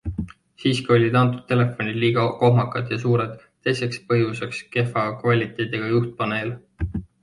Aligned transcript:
Siiski 0.61 0.93
olid 0.95 1.17
antud 1.19 1.43
telefonid 1.51 1.99
liiga 2.05 2.25
kohmakad 2.41 2.91
ja 2.95 2.99
suured, 3.05 3.37
teiseks 3.69 4.03
põhjuseks 4.11 4.67
kehva 4.77 5.09
kvaliteediga 5.23 5.97
juhtpaneel. 5.97 6.57